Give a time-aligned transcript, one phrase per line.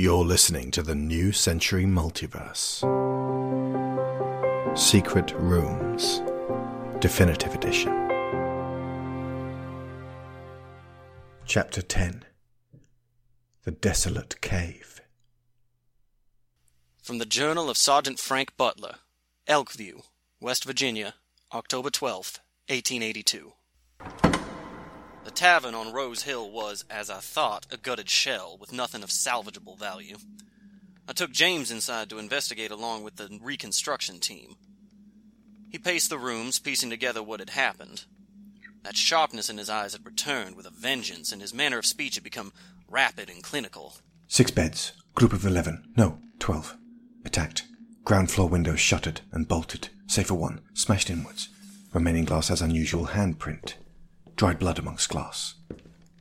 [0.00, 2.80] You're listening to the New Century Multiverse.
[4.74, 6.22] Secret Rooms,
[7.00, 7.92] Definitive Edition.
[11.44, 12.24] Chapter 10
[13.64, 15.02] The Desolate Cave.
[17.02, 18.94] From the Journal of Sergeant Frank Butler,
[19.46, 20.04] Elkview,
[20.40, 21.16] West Virginia,
[21.52, 22.38] October 12th,
[22.68, 23.52] 1882.
[25.24, 29.10] The tavern on Rose Hill was, as I thought, a gutted shell with nothing of
[29.10, 30.16] salvageable value.
[31.08, 34.56] I took James inside to investigate along with the reconstruction team.
[35.68, 38.04] He paced the rooms, piecing together what had happened.
[38.82, 42.14] That sharpness in his eyes had returned with a vengeance, and his manner of speech
[42.14, 42.52] had become
[42.88, 43.96] rapid and clinical.
[44.26, 44.92] Six beds.
[45.14, 45.92] Group of eleven.
[45.96, 46.76] No, twelve.
[47.24, 47.64] Attacked.
[48.04, 49.90] Ground floor windows shuttered and bolted.
[50.06, 50.60] save for one.
[50.72, 51.50] Smashed inwards.
[51.92, 53.74] Remaining glass has unusual handprint.
[54.40, 55.52] Dried blood amongst glass.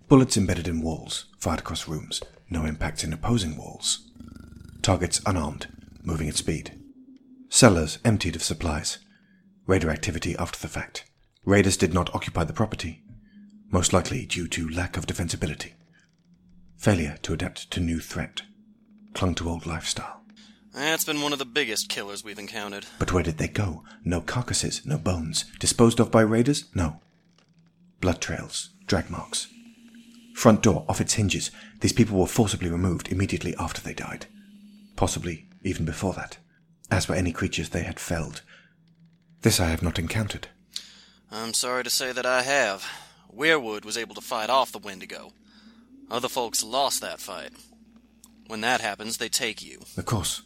[0.09, 2.21] Bullets embedded in walls, fired across rooms.
[2.49, 4.09] No impact in opposing walls.
[4.81, 5.67] Targets unarmed,
[6.03, 6.77] moving at speed.
[7.47, 8.97] Cellars emptied of supplies.
[9.67, 11.05] Raider activity after the fact.
[11.45, 13.03] Raiders did not occupy the property,
[13.71, 15.71] most likely due to lack of defensibility.
[16.75, 18.41] Failure to adapt to new threat.
[19.13, 20.23] Clung to old lifestyle.
[20.73, 22.85] That's been one of the biggest killers we've encountered.
[22.99, 23.85] But where did they go?
[24.03, 25.45] No carcasses, no bones.
[25.57, 26.65] Disposed of by raiders?
[26.75, 26.99] No.
[27.99, 29.47] Blood trails, drag marks.
[30.33, 31.51] Front door off its hinges.
[31.81, 34.25] These people were forcibly removed immediately after they died.
[34.95, 36.37] Possibly even before that,
[36.89, 38.41] as were any creatures they had felled.
[39.41, 40.47] This I have not encountered.
[41.31, 42.85] I'm sorry to say that I have.
[43.35, 45.33] Weirwood was able to fight off the Wendigo.
[46.09, 47.51] Other folks lost that fight.
[48.47, 49.79] When that happens, they take you.
[49.95, 50.41] Of course.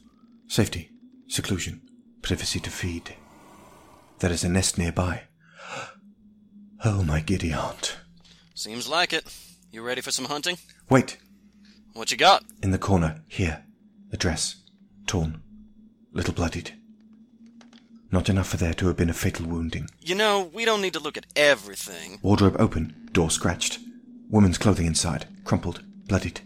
[0.47, 0.91] Safety,
[1.27, 1.81] seclusion,
[2.21, 3.15] privacy to feed.
[4.19, 5.23] There is a nest nearby.
[6.85, 7.97] Oh, my giddy aunt.
[8.53, 9.23] Seems like it.
[9.71, 10.57] You ready for some hunting?
[10.89, 11.17] Wait,
[11.93, 12.43] What you got?
[12.61, 13.63] in the corner, here.
[14.11, 14.57] A dress.
[15.07, 15.41] Torn.
[16.11, 16.73] Little bloodied.
[18.11, 19.87] Not enough for there to have been a fatal wounding.
[20.01, 22.19] You know, we don't need to look at everything.
[22.21, 23.79] Wardrobe open, door scratched.
[24.29, 26.41] Woman's clothing inside, crumpled, bloodied.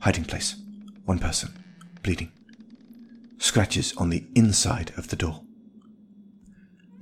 [0.00, 0.56] Hiding place.
[1.04, 1.52] One person,
[2.02, 2.32] bleeding.
[3.38, 5.42] Scratches on the inside of the door.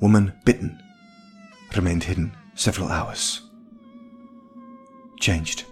[0.00, 0.82] Woman bitten.
[1.74, 3.42] Remained hidden several hours.
[5.20, 5.64] Changed.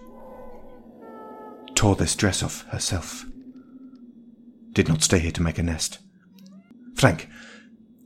[1.75, 3.25] Tore this dress off herself.
[4.71, 5.99] Did not stay here to make a nest.
[6.95, 7.27] Frank,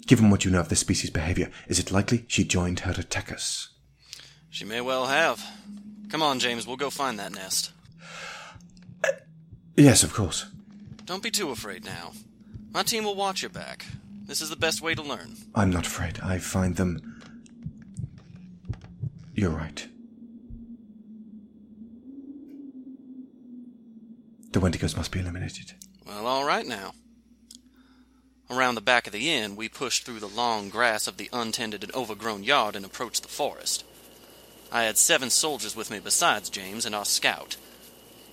[0.07, 3.69] given what you know of this species' behavior, is it likely she joined her attackers?
[4.49, 5.45] She may well have.
[6.09, 7.71] Come on, James, we'll go find that nest.
[9.03, 9.09] Uh,
[9.77, 10.47] yes, of course.
[11.05, 12.13] Don't be too afraid now.
[12.71, 13.85] My team will watch your back.
[14.25, 15.35] This is the best way to learn.
[15.55, 16.19] I'm not afraid.
[16.21, 17.08] I find them.
[19.39, 19.87] You're right.
[24.51, 25.75] The Wendigos must be eliminated.
[26.05, 26.91] Well, all right now.
[28.49, 31.85] Around the back of the inn, we pushed through the long grass of the untended
[31.85, 33.85] and overgrown yard and approached the forest.
[34.73, 37.55] I had seven soldiers with me besides James and our scout.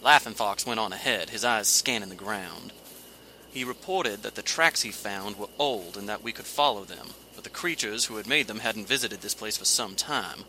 [0.03, 2.73] Laughing Fox went on ahead, his eyes scanning the ground.
[3.53, 7.11] He reported that the tracks he found were old and that we could follow them,
[7.37, 10.43] but the creatures who had made them hadn't visited this place for some time.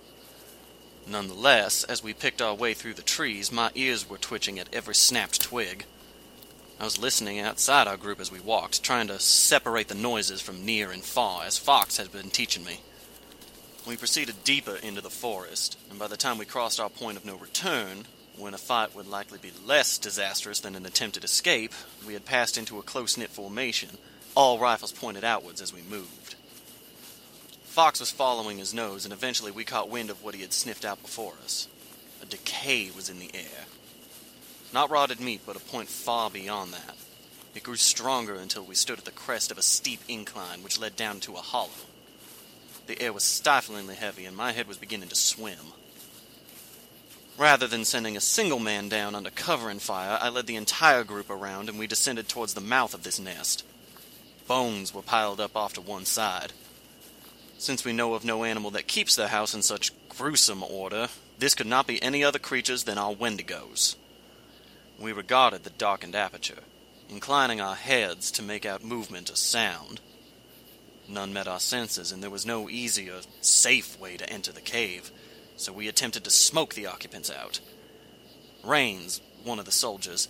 [1.09, 4.93] Nonetheless, as we picked our way through the trees, my ears were twitching at every
[4.93, 5.85] snapped twig.
[6.79, 10.65] I was listening outside our group as we walked, trying to separate the noises from
[10.65, 12.81] near and far, as Fox had been teaching me.
[13.87, 17.25] We proceeded deeper into the forest, and by the time we crossed our point of
[17.25, 18.05] no return,
[18.37, 21.71] when a fight would likely be less disastrous than an attempted escape,
[22.05, 23.97] we had passed into a close knit formation,
[24.35, 26.35] all rifles pointed outwards as we moved.
[27.77, 30.83] Fox was following his nose, and eventually we caught wind of what he had sniffed
[30.83, 31.67] out before us.
[32.23, 33.65] A decay was in the air.
[34.73, 36.95] Not rotted meat, but a point far beyond that.
[37.53, 40.95] It grew stronger until we stood at the crest of a steep incline which led
[40.95, 41.69] down to a hollow.
[42.87, 45.73] The air was stiflingly heavy, and my head was beginning to swim.
[47.37, 51.03] Rather than sending a single man down under cover and fire, I led the entire
[51.03, 53.63] group around, and we descended towards the mouth of this nest.
[54.47, 56.53] Bones were piled up off to one side.
[57.59, 61.09] Since we know of no animal that keeps their house in such gruesome order,
[61.39, 63.95] this could not be any other creatures than our wendigos.
[64.99, 66.59] We regarded the darkened aperture,
[67.09, 69.99] inclining our heads to make out movement or sound.
[71.09, 74.61] None met our senses, and there was no easy or safe way to enter the
[74.61, 75.11] cave,
[75.55, 77.59] so we attempted to smoke the occupants out.
[78.63, 80.27] Rains, one of the soldiers,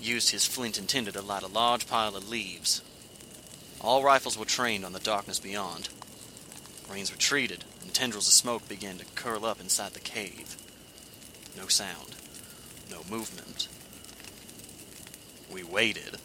[0.00, 2.80] used his flint and tinder to light a large pile of leaves.
[3.80, 5.88] All rifles were trained on the darkness beyond.
[6.90, 10.56] Rains retreated, and tendrils of smoke began to curl up inside the cave.
[11.56, 12.16] No sound,
[12.90, 13.68] no movement.
[15.52, 16.18] We waited.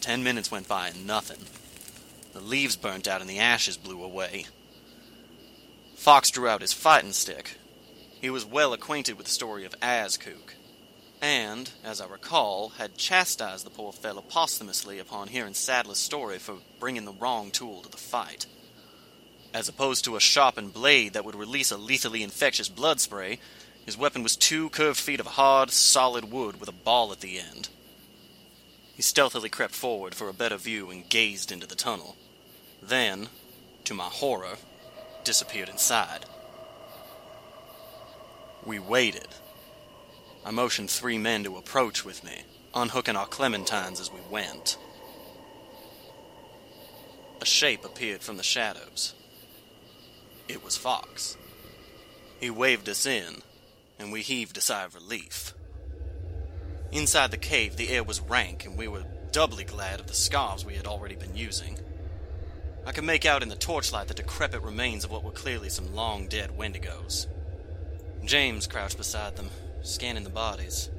[0.00, 1.46] Ten minutes went by and nothing.
[2.32, 4.46] The leaves burnt out and the ashes blew away.
[5.94, 7.56] Fox drew out his fighting stick.
[8.20, 10.54] He was well acquainted with the story of Azkook,
[11.20, 16.56] and, as I recall, had chastised the poor fellow posthumously upon hearing Sadler's story for
[16.78, 18.46] bringing the wrong tool to the fight.
[19.56, 23.38] As opposed to a sharpened blade that would release a lethally infectious blood spray,
[23.86, 27.38] his weapon was two curved feet of hard, solid wood with a ball at the
[27.38, 27.70] end.
[28.92, 32.16] He stealthily crept forward for a better view and gazed into the tunnel.
[32.82, 33.30] Then,
[33.84, 34.58] to my horror,
[35.24, 36.26] disappeared inside.
[38.62, 39.28] We waited.
[40.44, 42.42] I motioned three men to approach with me,
[42.74, 44.76] unhooking our clementines as we went.
[47.40, 49.14] A shape appeared from the shadows.
[50.48, 51.36] It was Fox.
[52.40, 53.42] He waved us in,
[53.98, 55.54] and we heaved a sigh of relief.
[56.92, 60.64] Inside the cave, the air was rank, and we were doubly glad of the scarves
[60.64, 61.78] we had already been using.
[62.86, 65.94] I could make out in the torchlight the decrepit remains of what were clearly some
[65.94, 67.26] long dead wendigos.
[68.24, 69.50] James crouched beside them,
[69.82, 70.90] scanning the bodies.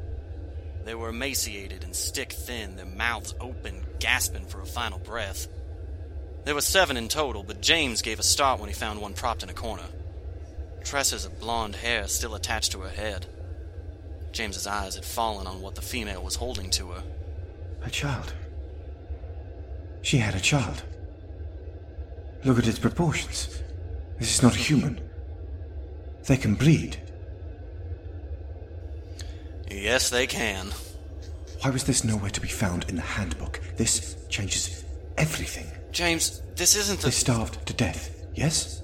[0.84, 5.48] They were emaciated and stick thin, their mouths open, gasping for a final breath.
[6.48, 9.44] There were seven in total, but James gave a start when he found one propped
[9.44, 9.84] in a corner.
[10.82, 13.26] Tresses of blonde hair still attached to her head.
[14.32, 17.04] James's eyes had fallen on what the female was holding to her.
[17.84, 18.34] A child.
[20.04, 20.84] She had a child.
[22.46, 23.62] Look at its proportions.
[24.18, 25.02] This is not a human.
[26.28, 26.96] They can breed.
[29.70, 30.68] Yes, they can.
[31.60, 33.60] Why was this nowhere to be found in the handbook?
[33.76, 34.86] This changes
[35.18, 35.77] everything.
[35.98, 37.08] James, this isn't the.
[37.08, 38.84] They starved to death, yes?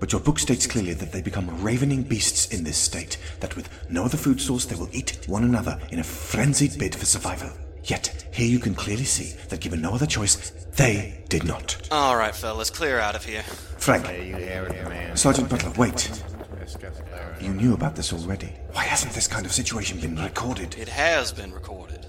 [0.00, 3.70] But your book states clearly that they become ravening beasts in this state, that with
[3.88, 7.48] no other food source they will eat one another in a frenzied bid for survival.
[7.84, 11.88] Yet, here you can clearly see that given no other choice, they did not.
[11.90, 13.42] All right, fellas, clear out of here.
[13.78, 14.04] Frank,
[15.16, 16.22] Sergeant Butler, wait.
[17.40, 18.52] You knew about this already.
[18.72, 20.76] Why hasn't this kind of situation been recorded?
[20.76, 22.04] It has been recorded.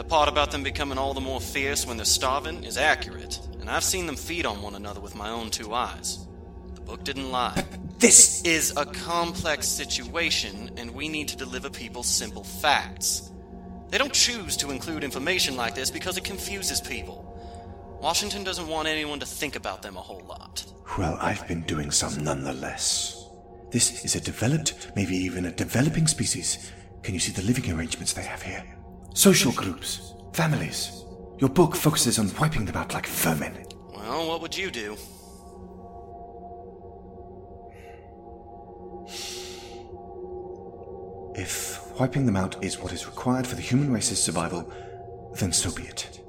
[0.00, 3.68] The part about them becoming all the more fierce when they're starving is accurate, and
[3.68, 6.26] I've seen them feed on one another with my own two eyes.
[6.74, 7.62] The book didn't lie.
[7.98, 13.30] This is a complex situation, and we need to deliver people simple facts.
[13.90, 17.18] They don't choose to include information like this because it confuses people.
[18.00, 20.64] Washington doesn't want anyone to think about them a whole lot.
[20.96, 23.22] Well, I've been doing some nonetheless.
[23.70, 26.72] This is a developed, maybe even a developing species.
[27.02, 28.64] Can you see the living arrangements they have here?
[29.14, 31.04] Social groups, families.
[31.38, 33.66] Your book focuses on wiping them out like vermin.
[33.94, 34.96] Well, what would you do?
[41.34, 44.72] If wiping them out is what is required for the human race's survival,
[45.34, 46.20] then so be it.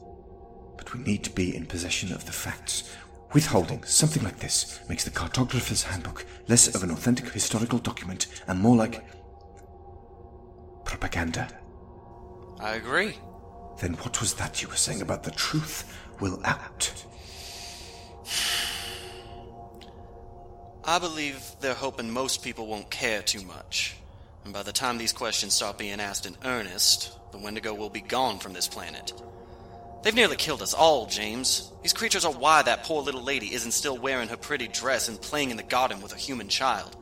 [0.78, 2.96] But we need to be in possession of the facts.
[3.34, 8.60] Withholding something like this makes the cartographer's handbook less of an authentic historical document and
[8.60, 9.06] more like
[10.84, 11.48] propaganda.
[12.62, 13.18] I agree.
[13.80, 16.94] Then what was that you were saying about the truth will out?
[20.84, 23.96] I believe they're hoping most people won't care too much.
[24.46, 28.02] And by the time these questions start being asked in earnest, the Wendigo will be
[28.02, 29.14] gone from this planet.
[30.04, 31.72] They've nearly killed us all, James.
[31.84, 35.22] These creatures are why that poor little lady isn't still wearing her pretty dress and
[35.22, 36.96] playing in the garden with a human child.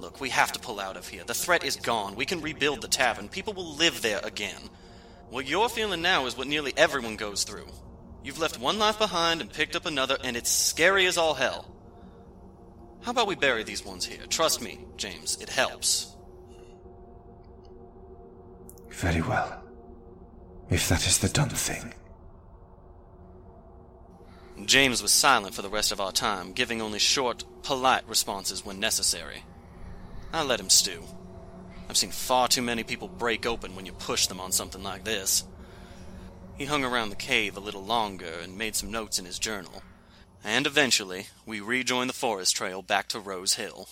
[0.00, 1.24] Look, we have to pull out of here.
[1.24, 2.14] The threat is gone.
[2.16, 3.28] We can rebuild the tavern.
[3.28, 4.70] People will live there again.
[5.28, 7.66] What you're feeling now is what nearly everyone goes through.
[8.24, 11.66] You've left one life behind and picked up another, and it's scary as all hell.
[13.02, 14.24] How about we bury these ones here?
[14.28, 16.16] Trust me, James, it helps.
[18.88, 19.62] Very well.
[20.70, 21.92] If that is the done thing.
[24.64, 28.80] James was silent for the rest of our time, giving only short, polite responses when
[28.80, 29.42] necessary.
[30.32, 31.02] I let him stew.
[31.88, 35.04] I've seen far too many people break open when you push them on something like
[35.04, 35.44] this.
[36.56, 39.82] He hung around the cave a little longer and made some notes in his journal.
[40.44, 43.88] And eventually, we rejoined the forest trail back to Rose Hill.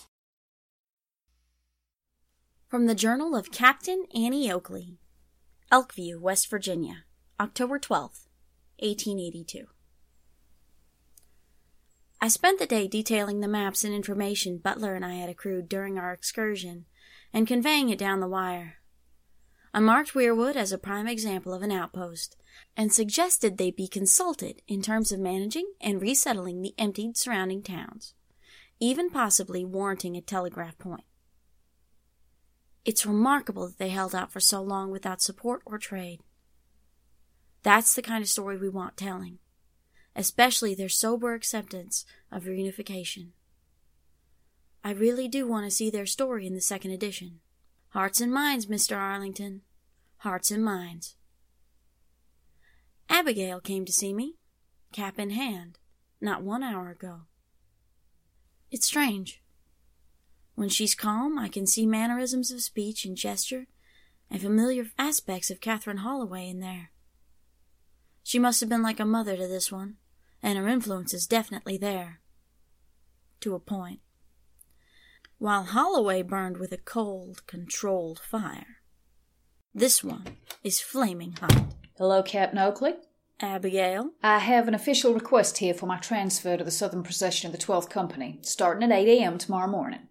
[2.67, 4.99] From the Journal of Captain Annie Oakley,
[5.71, 7.05] Elkview, West Virginia,
[7.39, 8.27] October 12th,
[8.79, 9.67] 1882.
[12.21, 15.97] I spent the day detailing the maps and information Butler and I had accrued during
[15.97, 16.85] our excursion
[17.31, 18.75] and conveying it down the wire.
[19.73, 22.35] I marked Weirwood as a prime example of an outpost
[22.75, 28.15] and suggested they be consulted in terms of managing and resettling the emptied surrounding towns,
[28.79, 31.03] even possibly warranting a telegraph point.
[32.83, 36.19] It's remarkable that they held out for so long without support or trade.
[37.63, 39.37] That's the kind of story we want telling,
[40.19, 43.29] especially their sober acceptance of reunification.
[44.83, 47.39] I really do want to see their story in the second edition.
[47.91, 48.97] Hearts and minds, Mr.
[48.97, 49.61] Arlington.
[50.17, 51.15] Hearts and minds.
[53.09, 54.35] Abigail came to see me,
[54.91, 55.79] cap in hand,
[56.19, 57.21] not one hour ago.
[58.71, 59.41] It's strange.
[60.55, 63.67] When she's calm, I can see mannerisms of speech and gesture
[64.29, 66.91] and familiar aspects of Catherine Holloway in there.
[68.21, 69.95] She must have been like a mother to this one,
[70.41, 72.21] and her influence is definitely there.
[73.41, 73.99] To a point.
[75.37, 78.79] While Holloway burned with a cold, controlled fire,
[79.73, 80.25] this one
[80.63, 81.73] is flaming hot.
[81.97, 82.95] Hello, Captain Oakley.
[83.41, 84.11] Abigail?
[84.21, 87.65] I have an official request here for my transfer to the Southern Procession of the
[87.65, 89.37] 12th Company, starting at 8 a.m.
[89.37, 90.07] tomorrow morning.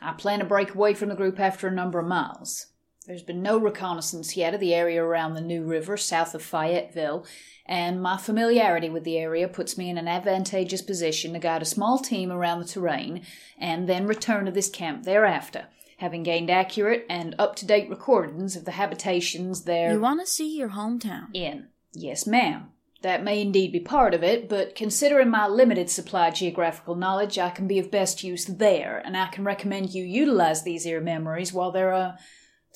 [0.00, 2.66] I plan to break away from the group after a number of miles.
[3.06, 7.24] There's been no reconnaissance yet of the area around the New River south of Fayetteville,
[7.64, 11.66] and my familiarity with the area puts me in an advantageous position to guide a
[11.66, 13.22] small team around the terrain
[13.58, 15.66] and then return to this camp thereafter,
[15.98, 19.92] having gained accurate and up to date recordings of the habitations there.
[19.92, 21.26] You want to see your hometown?
[21.32, 21.68] In.
[21.92, 22.70] Yes, ma'am.
[23.02, 27.38] That may indeed be part of it, but considering my limited supply of geographical knowledge,
[27.38, 31.00] I can be of best use there, and I can recommend you utilize these here
[31.00, 32.18] memories while there are.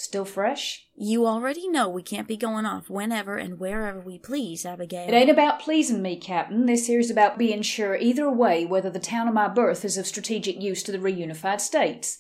[0.00, 0.87] Still fresh.
[0.97, 5.07] You already know we can't be going off whenever and wherever we please, Abigail.
[5.09, 6.66] It ain't about pleasing me, Captain.
[6.66, 10.07] This here's about being sure either way whether the town of my birth is of
[10.07, 12.16] strategic use to the reunified states.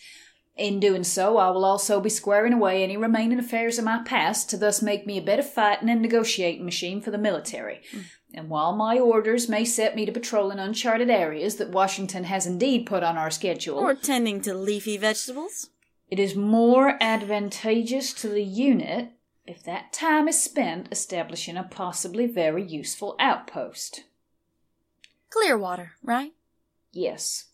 [0.56, 4.50] In doing so, I will also be squaring away any remaining affairs of my past
[4.50, 7.80] to thus make me a better fighting and negotiating machine for the military.
[7.94, 8.04] Mm.
[8.34, 12.84] And while my orders may set me to patrolling uncharted areas that Washington has indeed
[12.84, 15.70] put on our schedule, or tending to leafy vegetables,
[16.10, 19.12] it is more advantageous to the unit
[19.46, 24.04] if that time is spent establishing a possibly very useful outpost.
[25.30, 26.32] Clearwater, right?
[26.92, 27.46] Yes.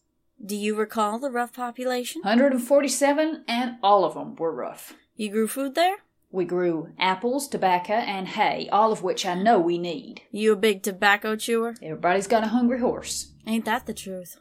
[0.45, 2.23] Do you recall the rough population?
[2.23, 4.95] 147, and all of them were rough.
[5.15, 5.97] You grew food there?
[6.31, 10.23] We grew apples, tobacco, and hay, all of which I know we need.
[10.31, 11.75] You a big tobacco chewer?
[11.83, 13.33] Everybody's got a hungry horse.
[13.47, 14.39] Ain't that the truth?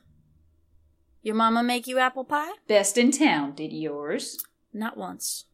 [1.26, 2.52] Your mama make you apple pie?
[2.68, 4.46] Best in town, did yours?
[4.72, 5.46] Not once.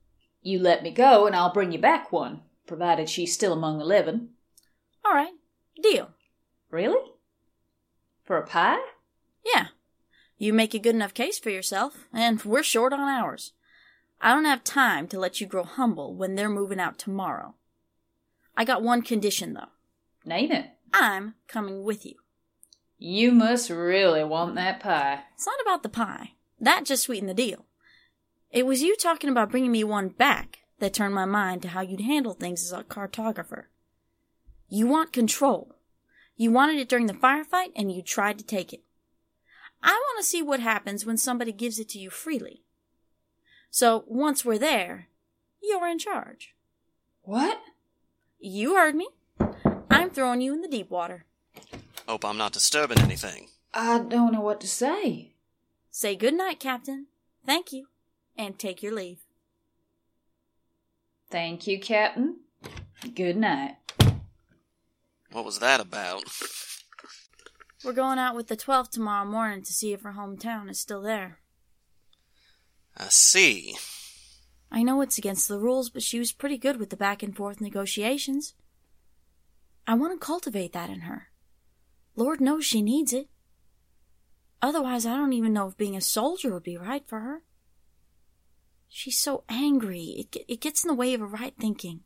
[0.42, 3.86] You let me go, and I'll bring you back one, provided she's still among the
[3.86, 4.32] living.
[5.06, 5.32] All right.
[5.82, 6.10] Deal.
[6.72, 7.00] Really?
[8.26, 8.84] For a pie?
[9.46, 9.68] Yeah.
[10.38, 13.54] You make a good enough case for yourself, and we're short on ours.
[14.20, 17.56] I don't have time to let you grow humble when they're moving out tomorrow.
[18.58, 19.72] I got one condition, though.
[20.26, 20.66] Name it.
[20.94, 22.16] I'm coming with you.
[23.04, 25.24] You must really want that pie.
[25.34, 26.34] It's not about the pie.
[26.60, 27.66] That just sweetened the deal.
[28.52, 31.82] It was you talking about bringing me one back that turned my mind to how
[31.82, 33.64] you'd handle things as a cartographer.
[34.70, 35.74] You want control.
[36.36, 38.84] You wanted it during the firefight, and you tried to take it.
[39.82, 42.62] I want to see what happens when somebody gives it to you freely.
[43.72, 45.08] So once we're there,
[45.60, 46.54] you're in charge.
[47.24, 47.60] What?
[48.40, 49.08] You heard me.
[49.90, 51.26] I'm throwing you in the deep water.
[52.12, 53.48] Hope I'm not disturbing anything.
[53.74, 55.32] I don't know what to say.
[55.92, 57.08] Say good night, Captain.
[57.46, 57.88] Thank you.
[58.38, 59.20] And take your leave.
[61.30, 62.42] Thank you, Captain.
[63.16, 63.78] Good night.
[65.32, 66.24] What was that about?
[67.82, 71.02] We're going out with the 12th tomorrow morning to see if her hometown is still
[71.02, 71.40] there.
[72.98, 73.78] I see.
[74.70, 77.34] I know it's against the rules, but she was pretty good with the back and
[77.34, 78.54] forth negotiations.
[79.88, 81.31] I want to cultivate that in her.
[82.16, 83.28] Lord knows she needs it.
[84.62, 87.42] Otherwise, I don't even know if being a soldier would be right for her.
[88.88, 92.02] She's so angry, it, it gets in the way of her right thinking.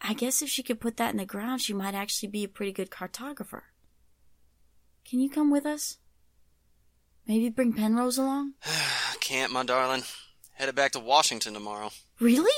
[0.00, 2.48] I guess if she could put that in the ground, she might actually be a
[2.48, 3.62] pretty good cartographer.
[5.04, 5.98] Can you come with us?
[7.26, 8.54] Maybe bring Penrose along?
[9.20, 10.02] Can't, my darling.
[10.52, 11.90] Headed back to Washington tomorrow.
[12.20, 12.52] Really?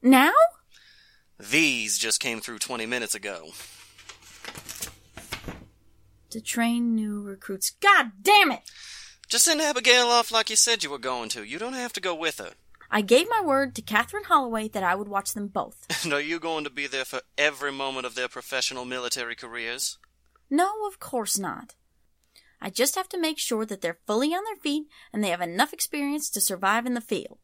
[0.00, 0.32] Now?
[1.38, 3.50] These just came through 20 minutes ago.
[6.36, 7.70] To train new recruits.
[7.70, 8.60] God damn it!
[9.26, 11.42] Just send Abigail off like you said you were going to.
[11.42, 12.50] You don't have to go with her.
[12.90, 15.86] I gave my word to Catherine Holloway that I would watch them both.
[16.04, 19.96] And are you going to be there for every moment of their professional military careers?
[20.50, 21.74] No, of course not.
[22.60, 25.40] I just have to make sure that they're fully on their feet and they have
[25.40, 27.38] enough experience to survive in the field.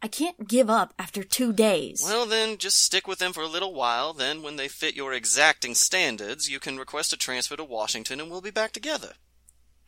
[0.00, 2.02] I can't give up after two days.
[2.04, 4.12] Well, then, just stick with them for a little while.
[4.12, 8.30] Then, when they fit your exacting standards, you can request a transfer to Washington and
[8.30, 9.14] we'll be back together.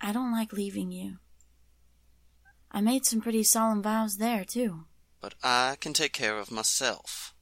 [0.01, 1.19] I don't like leaving you.
[2.73, 4.85] I made some pretty solemn vows there, too.
[5.21, 7.35] But I can take care of myself.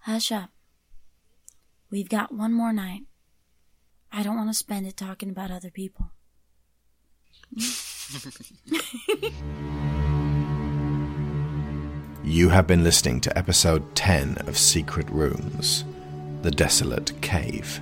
[0.00, 0.50] Hush up.
[1.90, 3.02] We've got one more night.
[4.12, 6.12] I don't want to spend it talking about other people.
[12.26, 15.84] You have been listening to episode 10 of Secret Rooms
[16.42, 17.80] The Desolate Cave.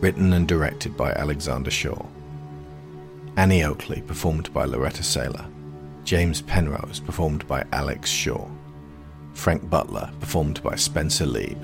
[0.00, 2.06] Written and directed by Alexander Shaw.
[3.36, 5.46] Annie Oakley, performed by Laureta Sela.
[6.04, 8.48] James Penrose, performed by Alex Shaw.
[9.34, 11.62] Frank Butler, performed by Spencer Leeb.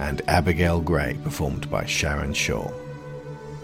[0.00, 2.70] And Abigail Grey, performed by Sharon Shaw.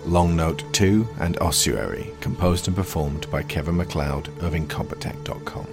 [0.08, 5.66] Long Note 2 and Ossuary, composed and performed by Kevin MacLeod of Incompetech.com.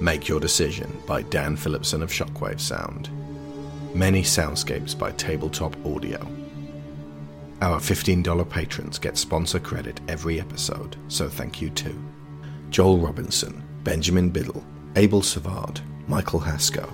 [0.00, 3.08] Make Your Decision by Dan Phillipson of Shockwave Sound.
[3.94, 6.18] Many Soundscapes by Tabletop Audio.
[7.62, 11.96] Our $15 patrons get sponsor credit every episode, so thank you too.
[12.70, 14.64] Joel Robinson, Benjamin Biddle,
[14.96, 16.92] Abel Savard, Michael Hasko,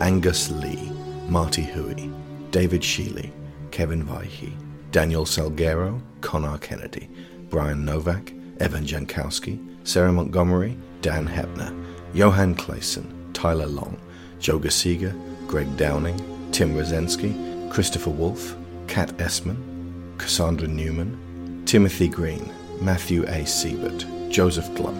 [0.00, 0.90] Angus Lee,
[1.28, 2.10] Marty Hooie,
[2.50, 3.30] David Shealy,
[3.70, 4.54] Kevin Veighy,
[4.94, 7.10] Daniel Salgueiro, Conar Kennedy,
[7.50, 11.74] Bryan Novak, Evan Jankowski, Sarah Montgomery, Dan Hoeppner,
[12.14, 13.98] Johan Claesson, Tylor Long,
[14.38, 15.12] Jo Gisiger,
[15.48, 16.16] Greg Downing,
[16.52, 18.54] Tim Rozenski, Christopher Wolfe,
[18.86, 23.42] Kat Essmann, Cassandra Newman, Timothy Green, Matthew A.
[23.42, 24.94] Seibert, Joseph Gluck,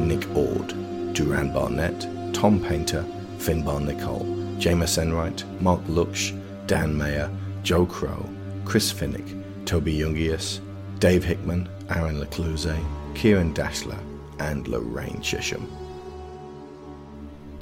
[0.00, 0.74] Nick Ord,
[1.14, 2.00] Duran Barnett,
[2.34, 3.04] Tom Painter,
[3.38, 4.26] Finbar Nicholl,
[4.58, 6.36] Jamas Enright, Marc Lucksch,
[6.66, 7.30] Dan Mayer,
[7.62, 8.28] Joe Crow,
[8.66, 10.60] Chris Finik, Toby Jungius,
[10.98, 13.98] Dave Hickman, Aaron LaCluyze, Ciaran Dachtler,
[14.40, 15.66] and Lorraine Chisholm.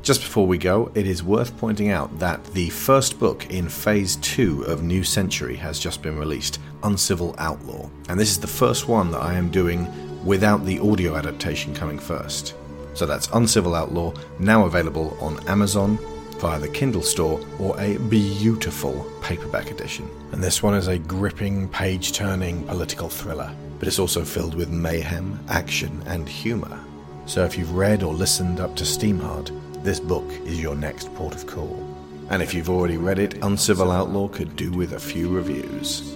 [0.03, 4.17] Just before we go, it is worth pointing out that the first book in Phase
[4.17, 7.89] 2 of New Century has just been released, Uncivil Outlaw.
[8.09, 9.87] And this is the first one that I am doing
[10.25, 12.55] without the audio adaptation coming first.
[12.95, 15.99] So that's Uncivil Outlaw, now available on Amazon,
[16.45, 20.07] via the Kindle store, or a beautiful paperback edition.
[20.33, 24.69] And this one is a gripping, page turning political thriller, but it's also filled with
[24.69, 26.79] mayhem, action, and humour.
[27.25, 29.53] So if you've read or listened up to Steamheart,
[29.83, 31.83] this book is your next port of call.
[32.29, 36.15] And if you've already read it, Uncivil Outlaw could do with a few reviews.